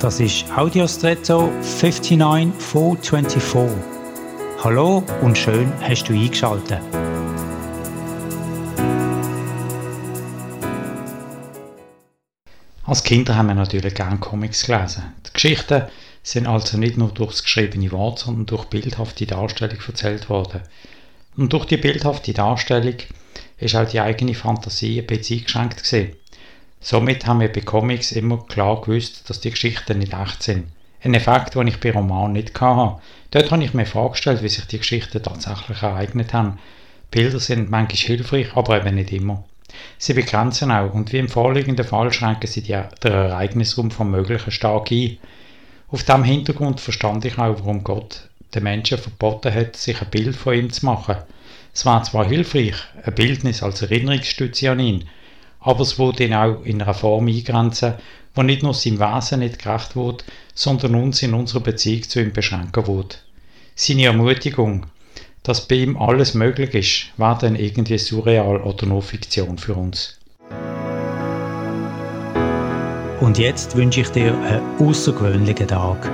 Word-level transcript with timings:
Das 0.00 0.20
ist 0.20 0.44
Audiostretto 0.54 1.50
59424. 1.62 3.82
Hallo 4.62 5.02
und 5.22 5.38
schön 5.38 5.72
hast 5.80 6.04
du 6.04 6.12
eingeschaltet. 6.12 6.82
Als 12.84 13.02
Kinder 13.04 13.36
haben 13.36 13.46
wir 13.46 13.54
natürlich 13.54 13.94
gerne 13.94 14.18
Comics 14.18 14.66
gelesen. 14.66 15.14
Die 15.26 15.32
Geschichten 15.32 15.84
sind 16.22 16.46
also 16.46 16.76
nicht 16.76 16.98
nur 16.98 17.08
durch 17.08 17.30
das 17.30 17.44
geschriebene 17.44 17.90
Wort, 17.90 18.18
sondern 18.18 18.44
durch 18.44 18.66
bildhafte 18.66 19.24
Darstellung 19.24 19.78
erzählt 19.86 20.28
worden. 20.28 20.60
Und 21.38 21.54
durch 21.54 21.64
die 21.64 21.78
bildhafte 21.78 22.34
Darstellung 22.34 22.96
ist 23.56 23.74
auch 23.74 23.88
die 23.88 24.00
eigene 24.00 24.34
Fantasie 24.34 25.00
ein 25.00 25.06
bisschen 25.06 25.38
eingeschränkt 25.38 25.82
gewesen. 25.82 26.16
Somit 26.80 27.26
haben 27.26 27.40
wir 27.40 27.52
bei 27.52 27.60
Comics 27.60 28.12
immer 28.12 28.38
klar 28.46 28.80
gewusst, 28.80 29.28
dass 29.28 29.40
die 29.40 29.50
Geschichten 29.50 29.98
nicht 29.98 30.12
echt 30.12 30.42
sind. 30.42 30.66
Ein 31.02 31.14
Effekt, 31.14 31.54
den 31.54 31.66
ich 31.66 31.80
bei 31.80 31.92
Romanen 31.92 32.32
nicht 32.32 32.60
hatte. 32.60 33.00
Dort 33.30 33.50
habe 33.50 33.64
ich 33.64 33.74
mir 33.74 33.86
vorgestellt, 33.86 34.42
wie 34.42 34.48
sich 34.48 34.66
die 34.66 34.78
Geschichten 34.78 35.22
tatsächlich 35.22 35.82
ereignet 35.82 36.32
haben. 36.32 36.58
Bilder 37.10 37.40
sind 37.40 37.70
manchmal 37.70 37.96
hilfreich, 37.96 38.56
aber 38.56 38.78
eben 38.78 38.96
nicht 38.96 39.12
immer. 39.12 39.44
Sie 39.98 40.14
begrenzen 40.14 40.70
auch 40.70 40.94
und 40.94 41.12
wie 41.12 41.18
im 41.18 41.28
vorliegenden 41.28 41.84
Fall 41.84 42.12
schränken 42.12 42.46
sie 42.46 42.62
den 42.62 42.84
Ereignisraum 43.02 43.90
vom 43.90 44.10
Möglichen 44.10 44.50
stark 44.50 44.90
ein. 44.90 45.18
Auf 45.88 46.02
diesem 46.02 46.24
Hintergrund 46.24 46.80
verstand 46.80 47.24
ich 47.24 47.38
auch, 47.38 47.58
warum 47.60 47.84
Gott 47.84 48.28
den 48.54 48.62
Menschen 48.62 48.98
verboten 48.98 49.52
hat, 49.52 49.76
sich 49.76 50.00
ein 50.00 50.10
Bild 50.10 50.34
von 50.34 50.54
ihm 50.54 50.70
zu 50.72 50.86
machen. 50.86 51.16
Es 51.74 51.84
war 51.84 52.02
zwar 52.02 52.26
hilfreich, 52.26 52.76
ein 53.04 53.14
Bildnis 53.14 53.62
als 53.62 53.82
Erinnerungsstütze 53.82 54.70
an 54.70 54.80
ihn, 54.80 55.08
aber 55.66 55.80
es 55.80 55.98
wurde 55.98 56.24
ihn 56.24 56.32
auch 56.32 56.62
in 56.64 56.80
einer 56.80 56.94
Form 56.94 57.26
eingrenzen, 57.26 57.94
wo 58.36 58.42
nicht 58.42 58.62
nur 58.62 58.72
seinem 58.72 59.00
Wesen 59.00 59.40
nicht 59.40 59.58
gerecht 59.58 59.96
wird, 59.96 60.24
sondern 60.54 60.94
uns 60.94 61.22
in 61.22 61.34
unserer 61.34 61.60
Beziehung 61.60 62.04
zu 62.04 62.20
ihm 62.20 62.32
beschränken 62.32 62.86
wird. 62.86 63.24
Seine 63.74 64.04
Ermutigung, 64.04 64.86
dass 65.42 65.66
bei 65.66 65.74
ihm 65.74 65.96
alles 65.96 66.34
möglich 66.34 66.72
ist, 66.72 67.18
war 67.18 67.36
dann 67.36 67.56
irgendwie 67.56 67.98
surreal 67.98 68.62
oder 68.62 68.86
nur 68.86 69.02
Fiktion 69.02 69.58
für 69.58 69.74
uns. 69.74 70.16
Und 73.20 73.36
jetzt 73.38 73.74
wünsche 73.74 74.02
ich 74.02 74.08
dir 74.10 74.38
einen 74.38 74.62
außergewöhnlichen 74.78 75.66
Tag. 75.66 76.08